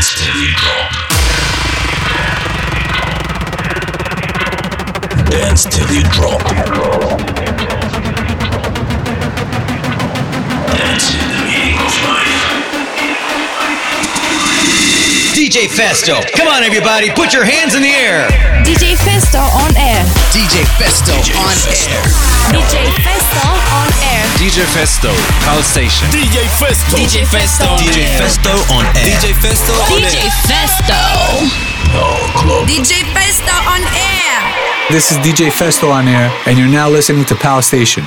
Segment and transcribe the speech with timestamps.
[0.00, 0.90] Dance till you drop.
[5.28, 6.40] Dance till you drop.
[10.78, 11.29] Dance
[15.50, 16.22] DJ Festo.
[16.38, 18.30] Come on, everybody, put your hands in the air.
[18.62, 20.06] DJ Festo on air.
[20.30, 21.98] DJ Festo on air.
[22.54, 24.22] DJ Festo on air.
[24.38, 25.10] DJ Festo,
[25.42, 26.06] Pulse Station.
[26.14, 26.94] DJ Festo.
[26.94, 27.66] DJ Festo.
[27.82, 29.02] DJ Festo on air.
[29.02, 30.30] DJ Festo on DJ air.
[30.46, 30.94] Festo.
[32.70, 34.38] DJ Festo on air.
[34.92, 38.06] This is DJ Festo on air, and you're now listening to Pulse Station.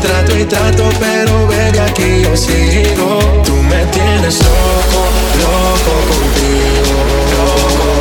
[0.00, 3.18] Trato y trato, pero baby aquí yo sigo.
[3.44, 5.02] Tú me tienes loco,
[5.42, 6.96] loco contigo.
[7.36, 7.99] Loco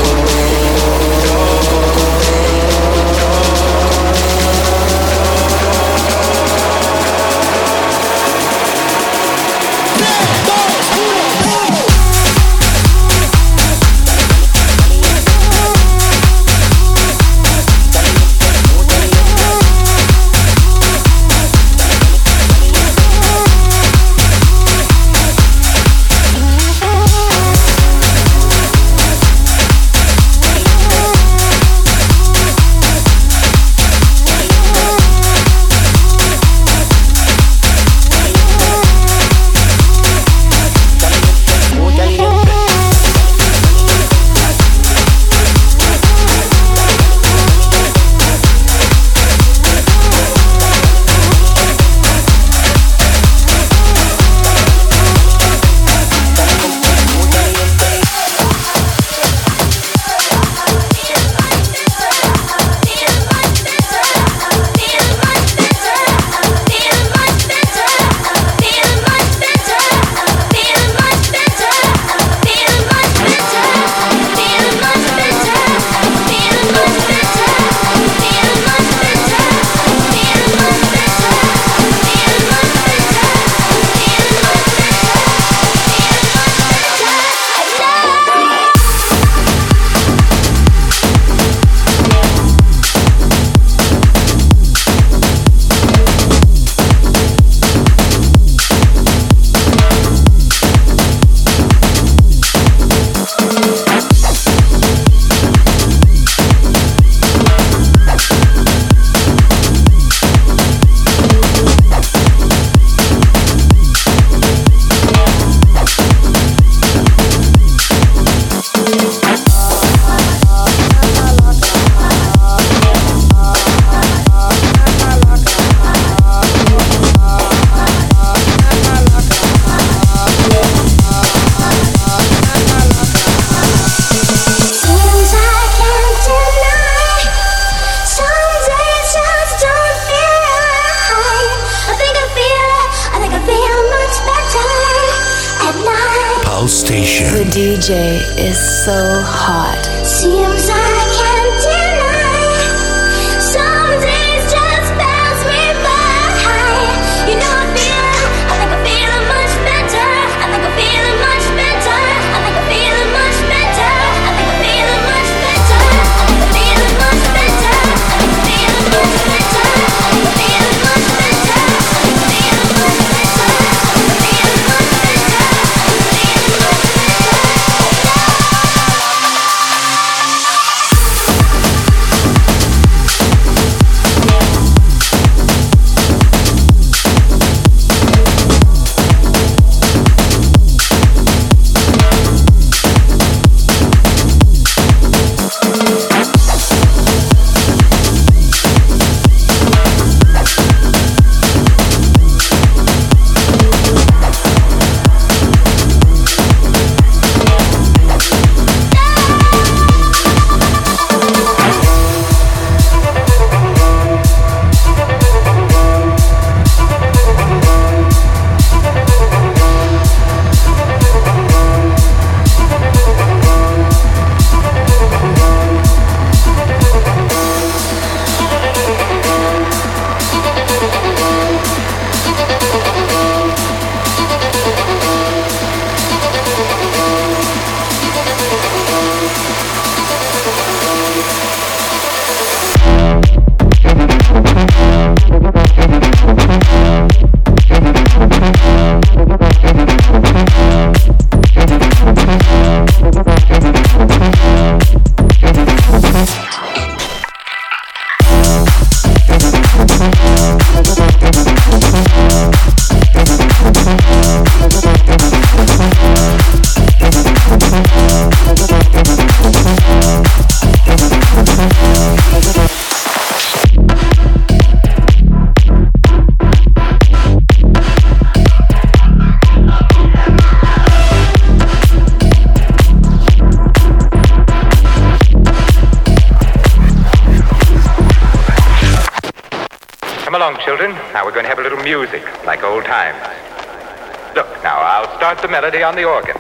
[295.90, 296.39] on the organ.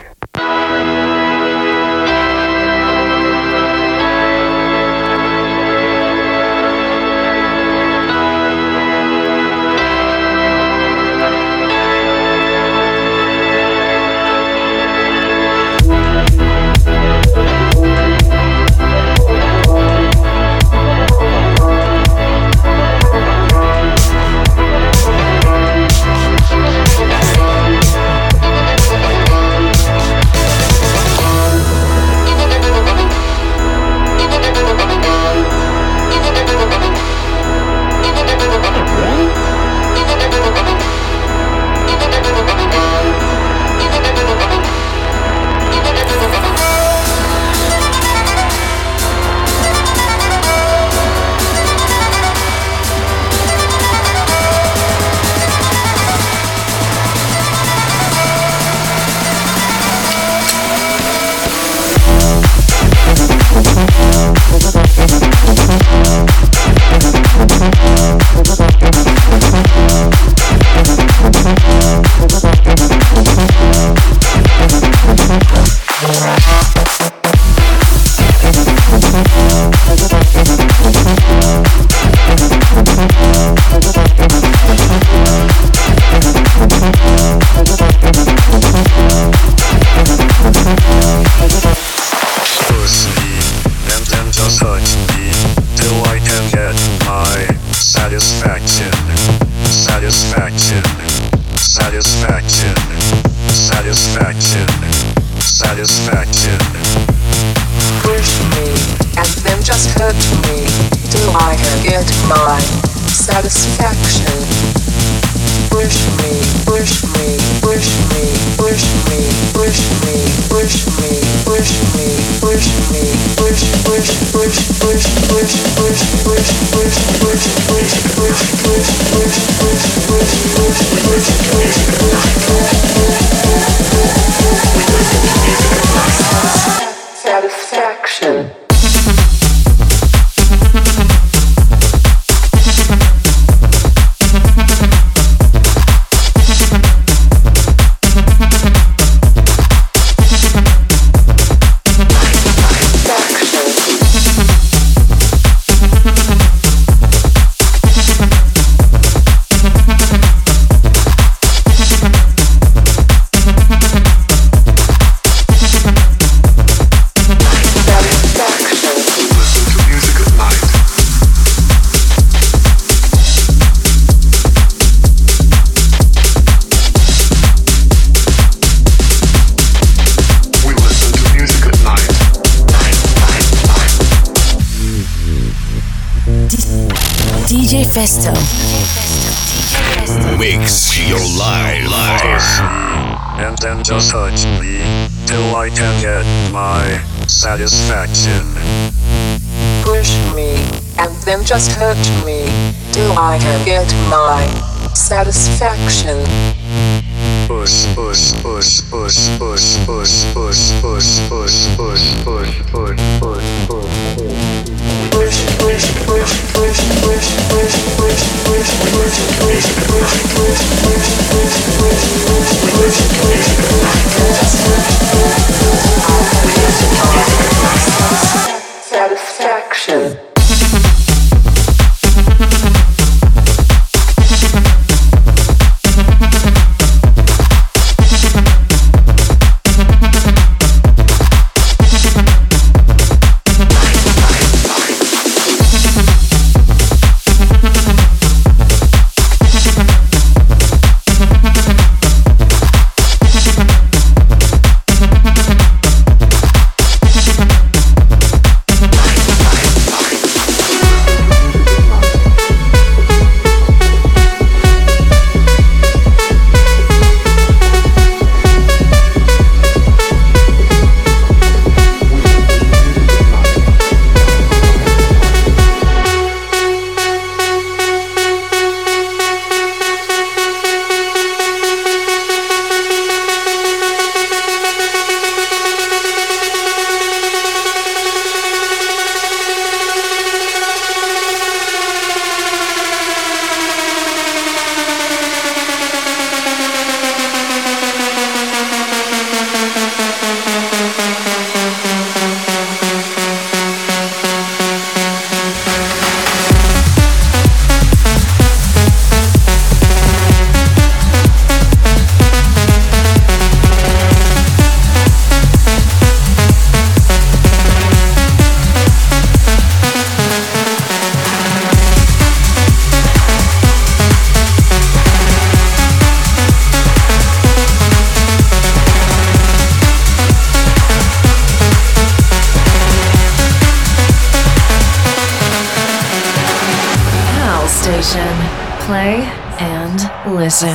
[119.59, 120.28] Push me,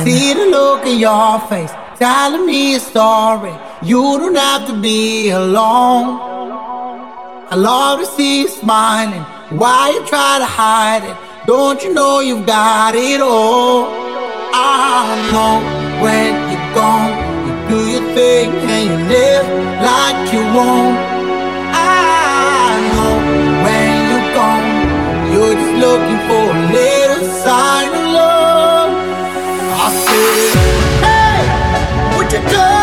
[0.05, 3.51] See the look in your face, telling me a story.
[3.81, 6.19] You don't have to be alone.
[7.49, 9.23] I love to see you smiling.
[9.57, 11.17] Why you try to hide it?
[11.47, 13.87] Don't you know you've got it all?
[14.53, 15.55] I know
[16.03, 17.13] when you're gone,
[17.45, 19.47] you do your thing and you live
[19.89, 20.99] like you won't.
[21.73, 23.15] I know
[23.65, 24.69] when you're gone,
[25.33, 27.94] you're just looking for a little sign
[31.01, 32.74] Hey, what you do?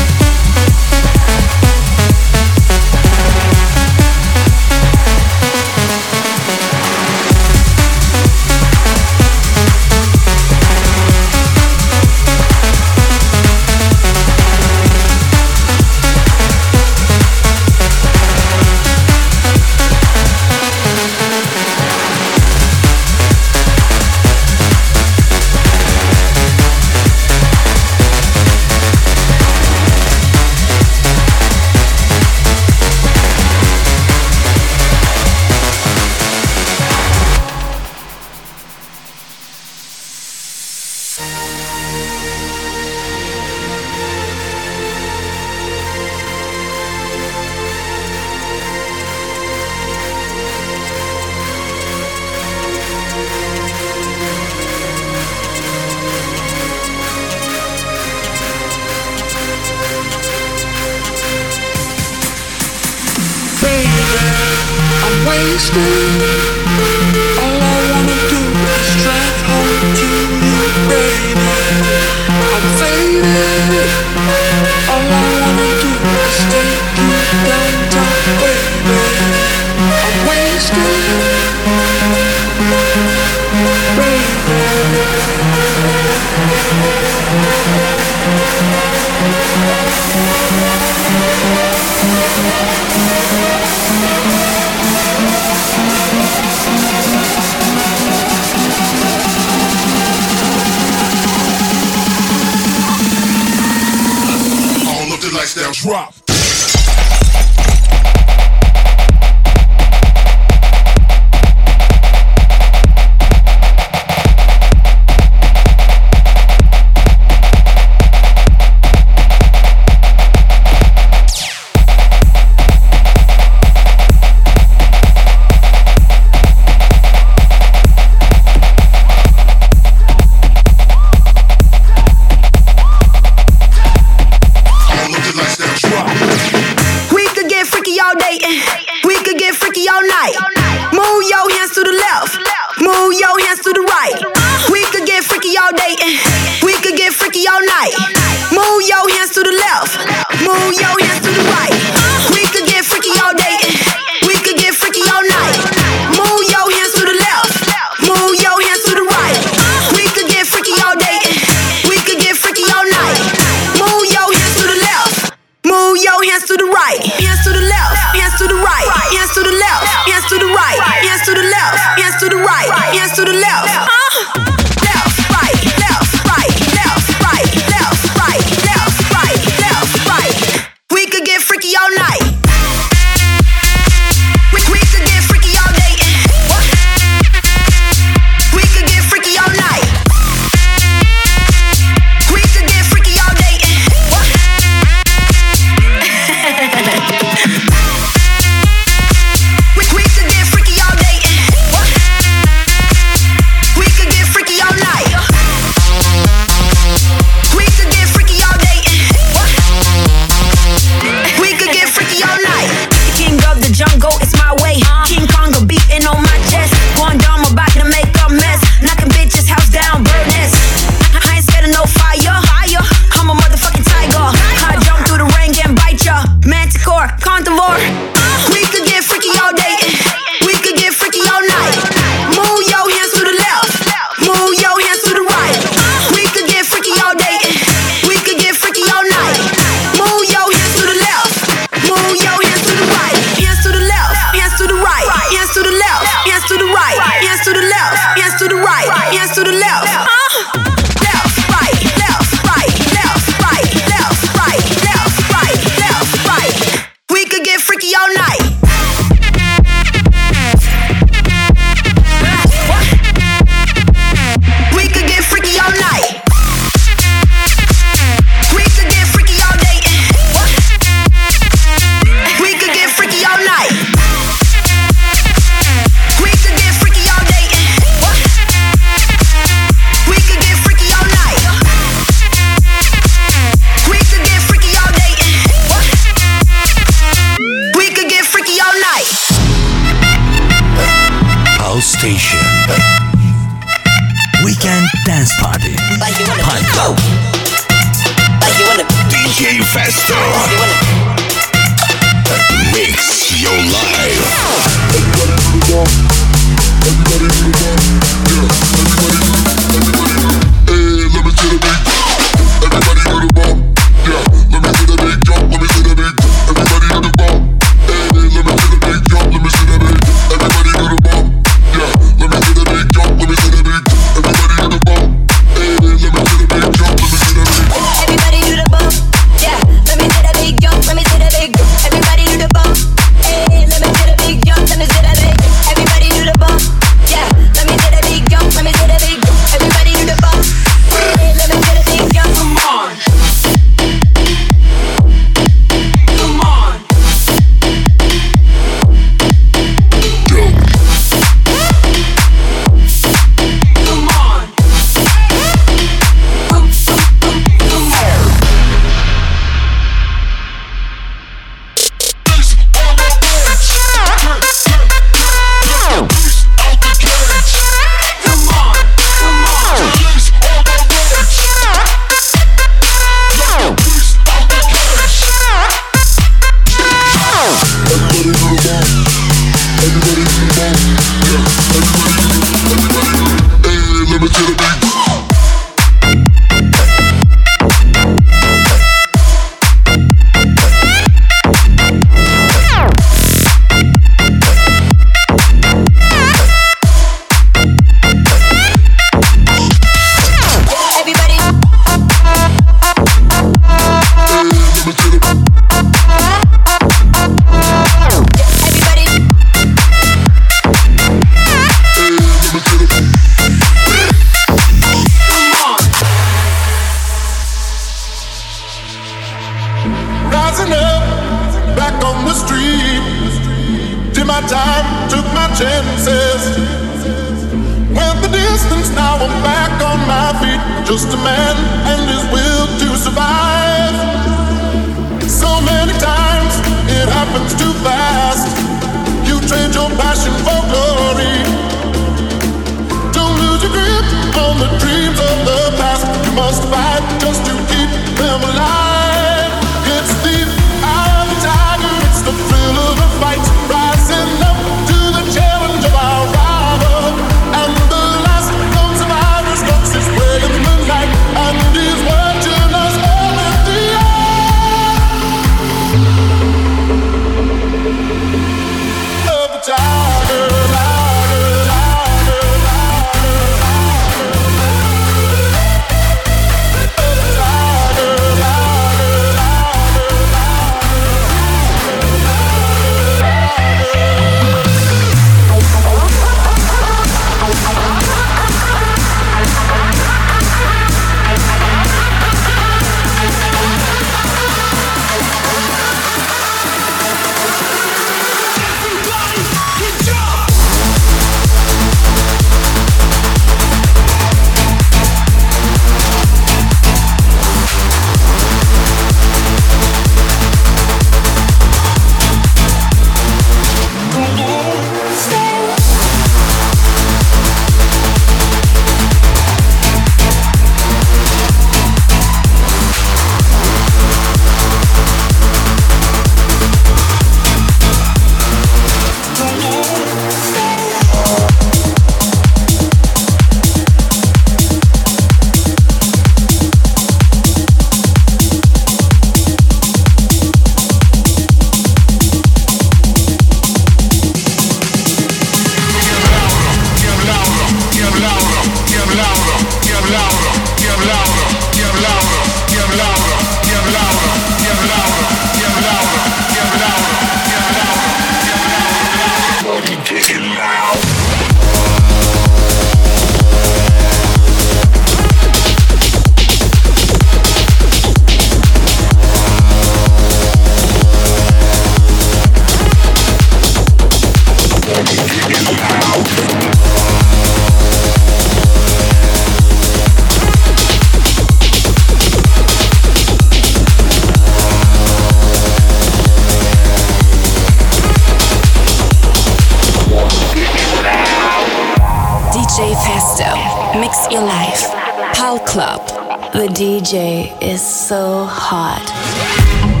[595.71, 596.05] Club.
[596.51, 600.00] The DJ is so hot.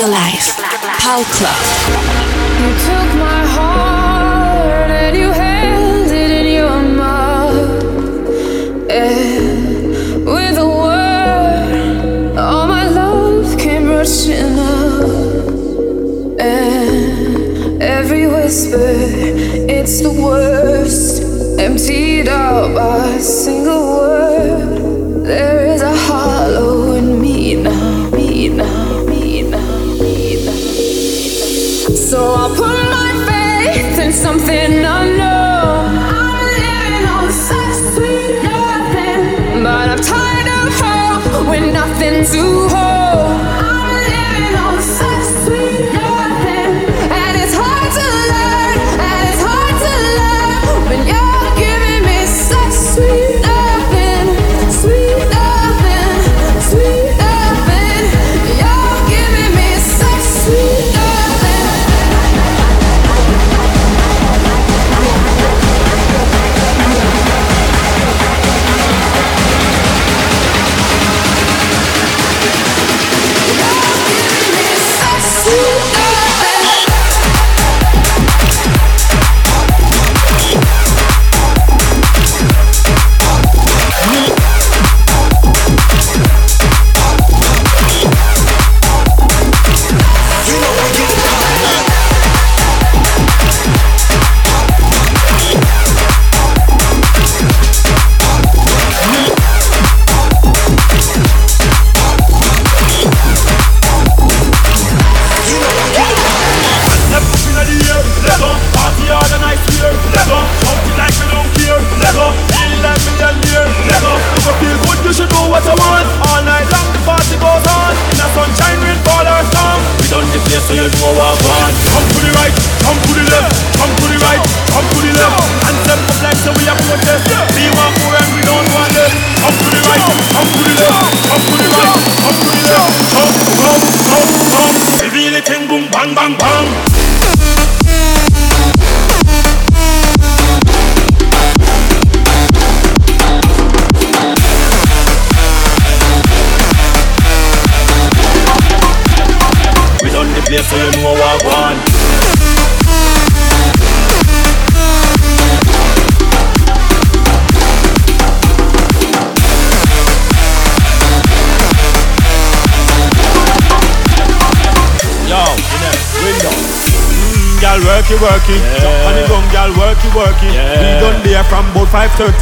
[0.00, 0.56] Your life.
[0.98, 1.89] Pal Club.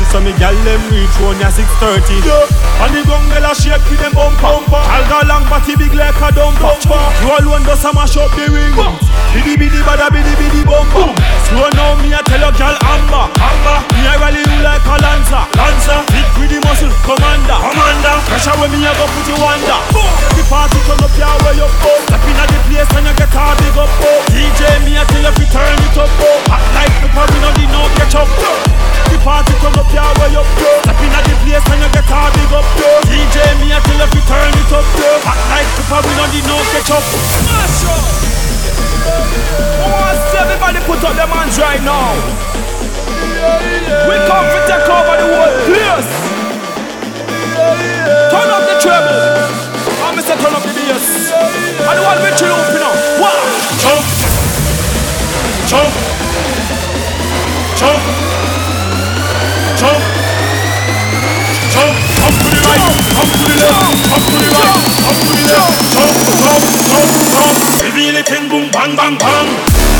[0.09, 2.25] So me girl them reach one ya 6.30.
[2.25, 2.49] Yeah.
[2.81, 4.57] On the gun, girl, a shake with them bumper.
[4.73, 6.73] I'll go long, body big like a dumper.
[7.21, 8.73] You alone does a mash up the ring.
[9.35, 11.13] Biddy biddy bada biddy biddy bumper.
[11.51, 13.25] Slow now, me a tell a girl amber.
[13.37, 13.77] Amber.
[13.93, 15.45] Me a rally you like a lancer.
[15.61, 16.01] Lancer.
[16.15, 17.59] Big with the muscle, commander.
[17.61, 18.17] Commander.
[18.33, 19.81] Pressure when me a go put you under.
[20.33, 21.73] The party turn up your way up.
[21.85, 21.99] Oh.
[22.09, 23.93] Step in at the place and you get a big up.
[24.01, 24.25] Oh.
[24.33, 26.09] DJ me a tell you fi turn it up.
[26.23, 26.39] Oh.
[26.49, 28.31] Hot like pepper, we no need no ketchup.
[28.31, 28.78] The
[29.29, 30.49] party turn up your way up.
[30.49, 30.81] Oh.
[30.89, 32.65] Step in the place and you get a big up.
[32.65, 33.05] Oh.
[33.13, 34.89] DJ me a tell you turn it up.
[34.89, 35.29] Oh.
[35.29, 37.05] Hot like pepper, we no need no ketchup.
[37.45, 38.01] Mash up.
[40.33, 42.17] See everybody put up their hands right now.
[44.09, 46.11] We come to take over the whole place.
[48.33, 49.21] Turn up the treble.
[50.09, 50.41] I'm Mr.
[50.41, 51.05] Turn up the bass.
[51.85, 52.97] I don't want to chill up, you know.
[53.21, 53.37] What?
[53.77, 54.05] Jump.
[55.69, 55.93] Jump.
[57.77, 58.48] Jump.
[63.59, 64.15] Up to the left.
[64.15, 64.79] Up to the right.
[65.09, 65.83] Up to the left.
[65.95, 66.15] Jump.
[66.39, 66.63] Jump.
[66.87, 67.13] Jump.
[67.35, 67.57] Jump.
[67.83, 69.98] We feel it thing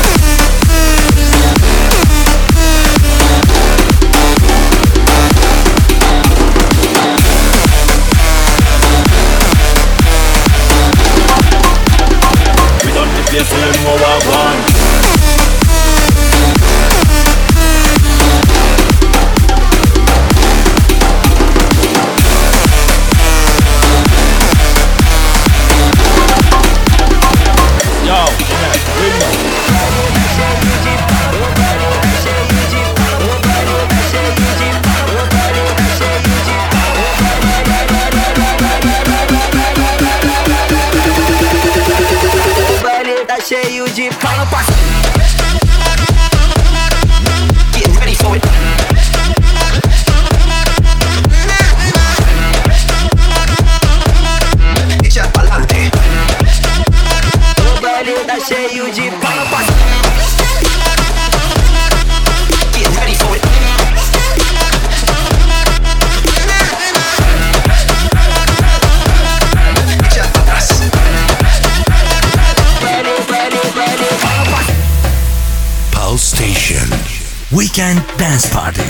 [77.79, 78.83] Weekend Dance Party.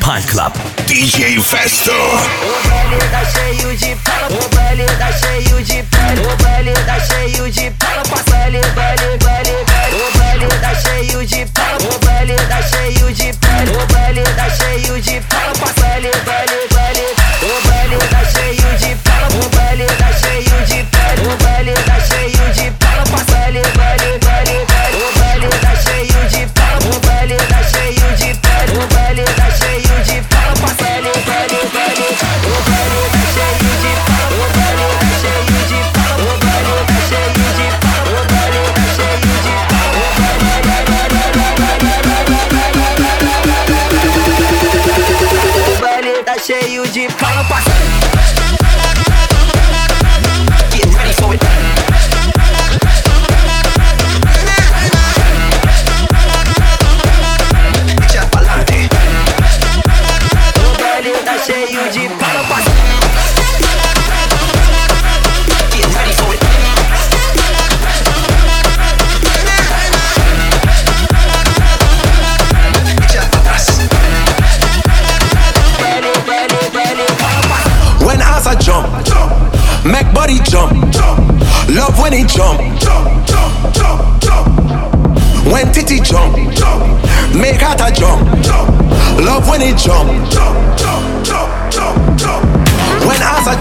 [0.00, 0.52] punk Club.
[0.88, 1.92] DJ Festo.
[1.92, 3.98] O tá cheio de o
[4.98, 7.70] tá cheio de o tá cheio de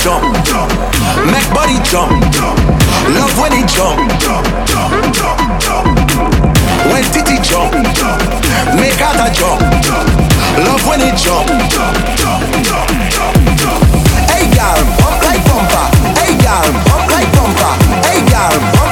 [0.06, 0.22] jump,
[1.34, 2.12] make body jump.
[3.18, 3.98] Love when he jump,
[6.92, 7.74] when titi jump,
[8.78, 9.62] make other jump.
[10.62, 11.50] Love when he jump.
[14.30, 15.86] Hey girl, pump like bumper.
[16.22, 17.74] Hey girl, pump like bumper.
[18.06, 18.85] Hey girl.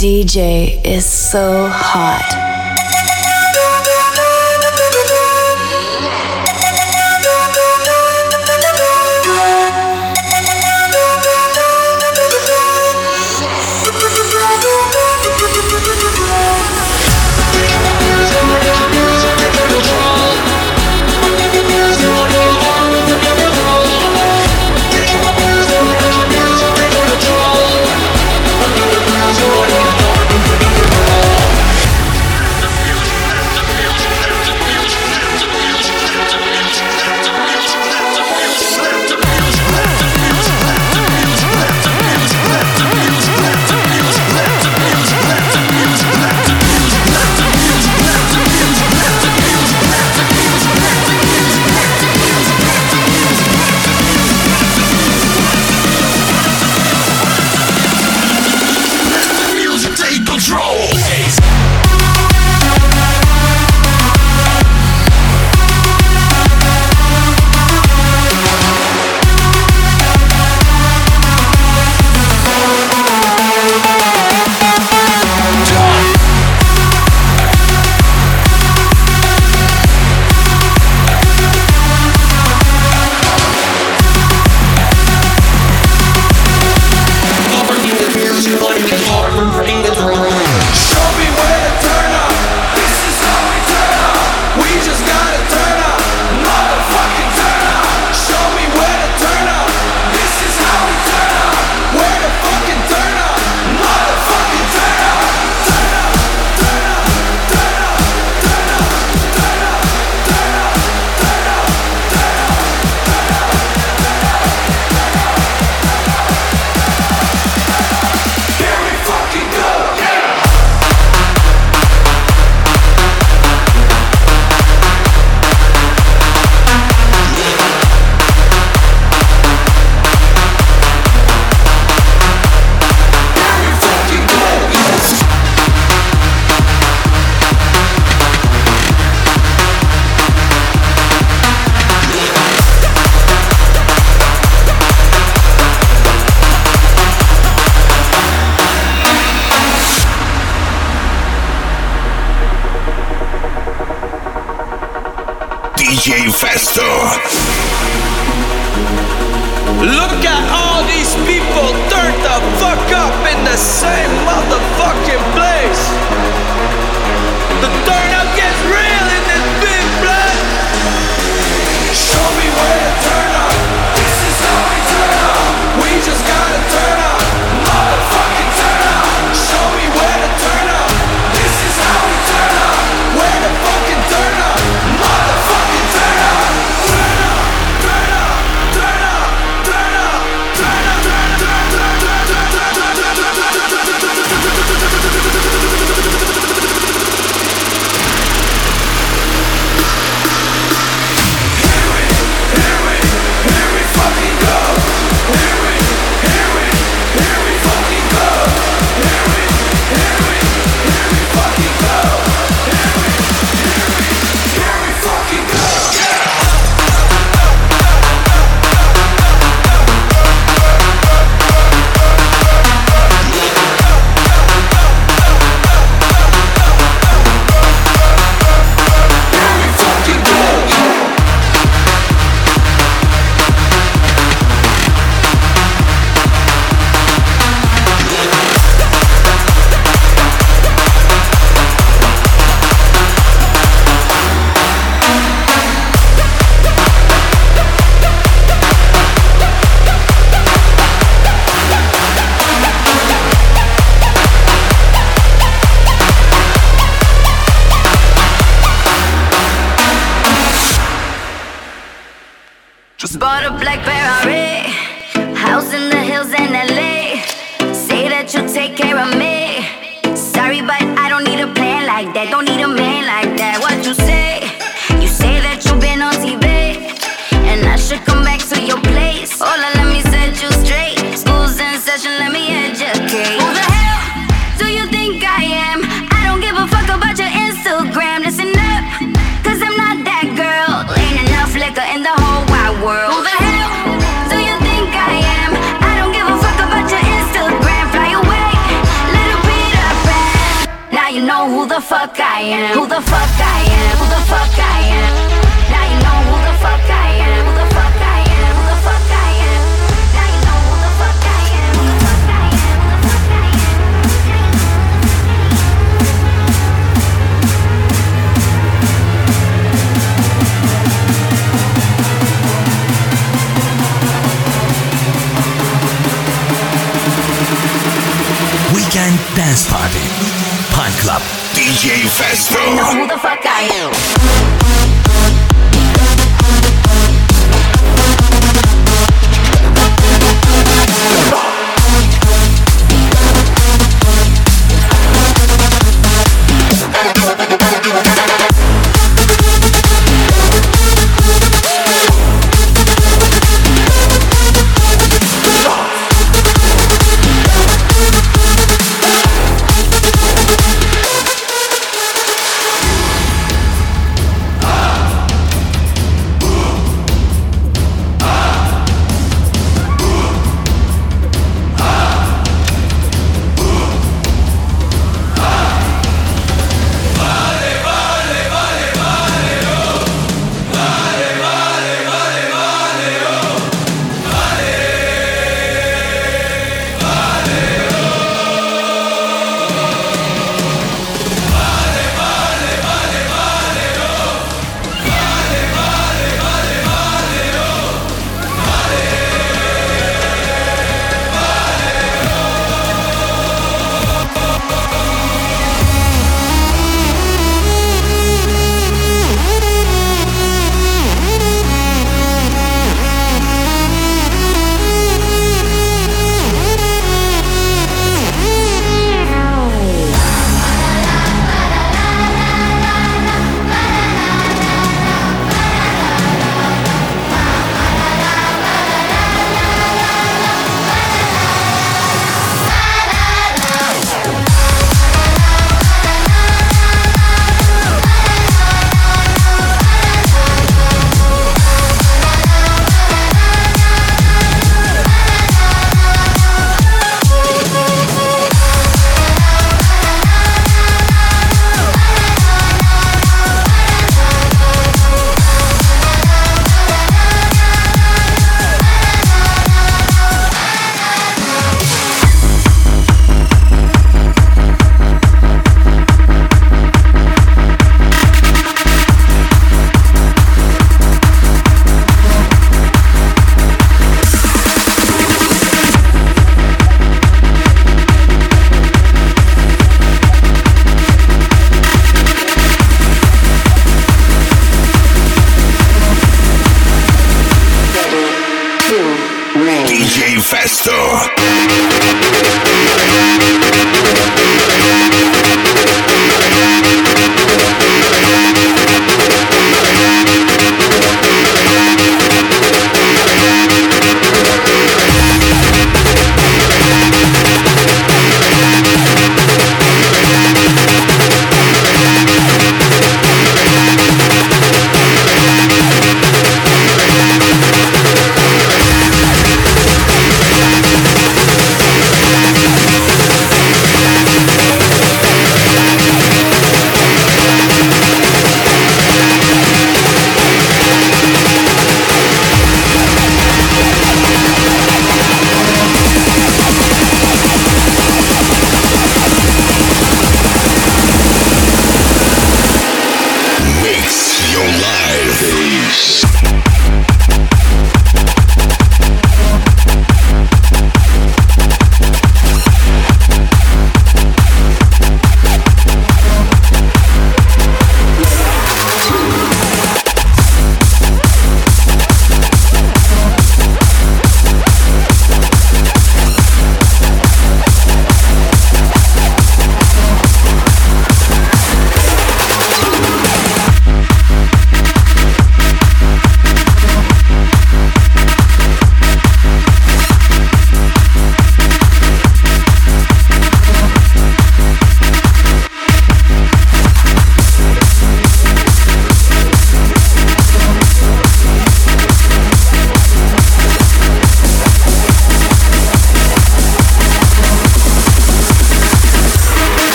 [0.00, 2.49] DJ is so hot.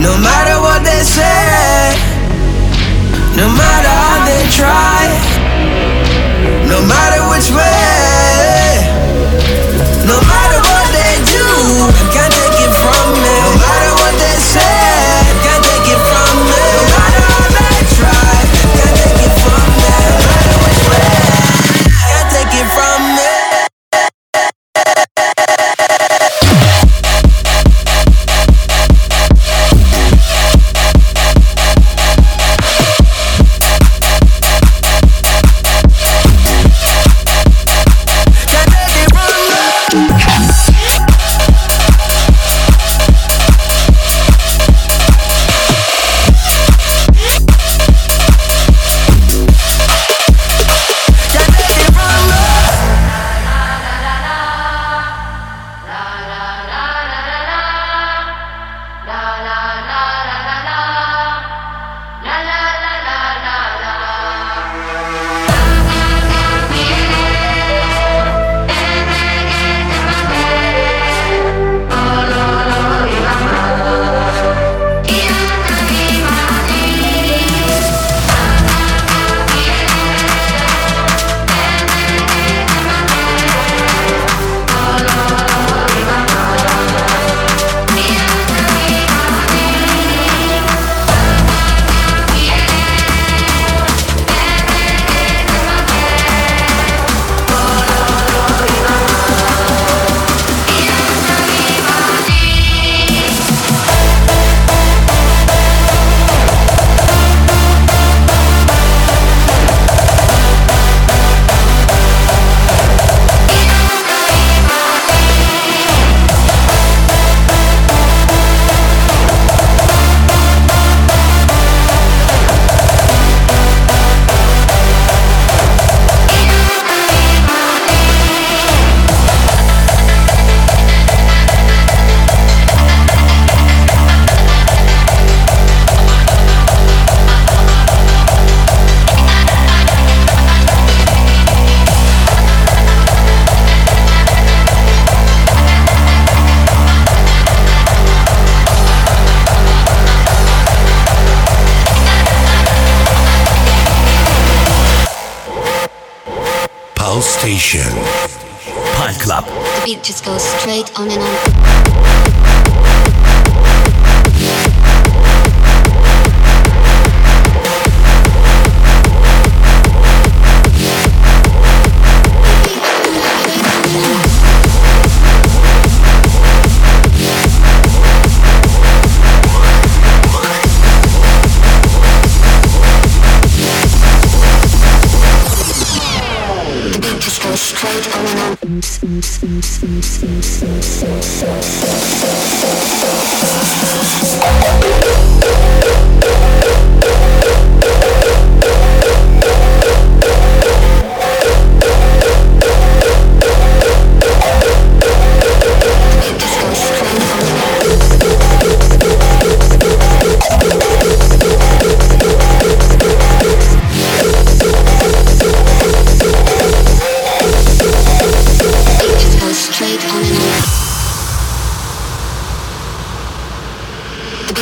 [0.00, 1.94] No matter what they say,
[3.36, 3.89] no matter.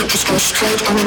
[0.07, 0.99] just go straight on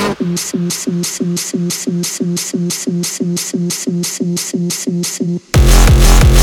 [5.22, 6.41] and.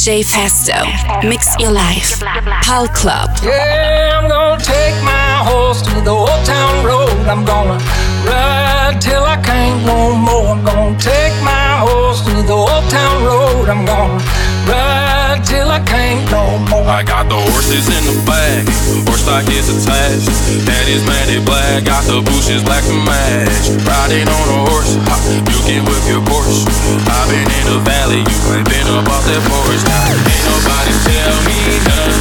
[0.00, 1.28] DJ Festo.
[1.28, 2.22] Mix your life.
[2.62, 3.28] Pal Club.
[3.42, 7.10] Yeah, I'm gonna take my horse to the old town road.
[7.28, 7.76] I'm gonna
[8.24, 10.56] ride till I can't no more.
[10.56, 13.68] I'm gonna take my horse to the old town road.
[13.68, 14.24] I'm gonna
[14.66, 16.88] ride till I can't no more.
[16.90, 18.66] I got the horses in the back,
[19.06, 20.26] horse stock is attached.
[20.66, 23.70] Daddy's matted black, got the bushes black to match.
[23.86, 24.98] Riding on a horse,
[25.46, 26.66] you can whip your Porsche.
[27.06, 29.82] I've been in the valley, you ain't been up off that porch.
[29.86, 32.20] Ain't nobody tell me nothing.